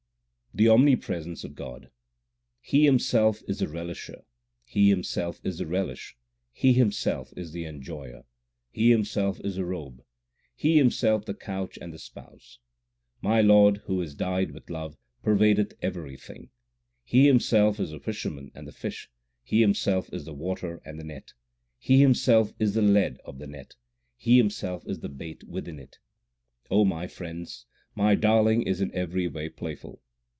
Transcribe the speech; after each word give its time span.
The 0.53 0.67
omnipresence 0.67 1.45
of 1.45 1.55
God: 1.55 1.89
He 2.59 2.83
Himself 2.83 3.41
is 3.47 3.59
the 3.59 3.67
Relisher; 3.67 4.25
He 4.65 4.89
Himself 4.89 5.39
is 5.45 5.59
the 5.59 5.65
relish; 5.65 6.17
He 6.51 6.73
Himself 6.73 7.31
is 7.37 7.53
the 7.53 7.63
Enjoyer; 7.63 8.25
He 8.69 8.89
Himself 8.91 9.39
is 9.45 9.55
the 9.55 9.63
robe; 9.63 10.03
He 10.53 10.75
Himself 10.75 11.23
the 11.23 11.33
couch 11.33 11.79
and 11.81 11.93
the 11.93 11.97
Spouse 11.97 12.59
My 13.21 13.39
Lord, 13.39 13.77
who 13.85 14.01
is 14.01 14.13
dyed 14.13 14.51
with 14.51 14.69
love, 14.69 14.97
pervadeth 15.23 15.73
everything 15.81 16.49
He 17.05 17.27
Himself 17.27 17.79
is 17.79 17.91
the 17.91 17.99
fisherman 18.01 18.51
and 18.53 18.67
the 18.67 18.73
fish; 18.73 19.09
He 19.43 19.61
Himself 19.61 20.09
is 20.11 20.25
the 20.25 20.33
water 20.33 20.81
and 20.83 20.99
the 20.99 21.05
net. 21.05 21.31
He 21.77 22.01
Himself 22.01 22.51
is 22.59 22.73
the 22.73 22.81
lead 22.81 23.19
of 23.23 23.37
the 23.37 23.47
net; 23.47 23.75
He 24.17 24.35
Himself 24.35 24.85
is 24.85 24.99
the 24.99 25.07
bait 25.07 25.45
within 25.47 25.79
it. 25.79 25.99
my 26.69 27.07
friends, 27.07 27.67
my 27.95 28.15
Darling 28.15 28.63
is 28.63 28.81
in 28.81 28.93
every 28.93 29.29
way 29.29 29.47
playful. 29.47 30.01